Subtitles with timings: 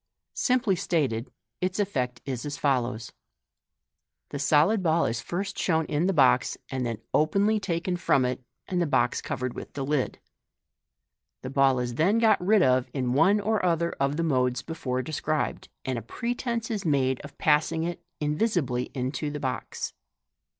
[0.33, 1.29] Simply stated,
[1.61, 3.11] its effect is as follows:—
[4.31, 8.41] The solid ball is first shown in the box, and then openly taken from it,
[8.67, 10.15] and the box covered with the liJ.
[11.43, 15.03] The ball is then got rid of in one or other of the modes before
[15.03, 19.93] de scribed, and a pretence is made of passing it in visibly into the box.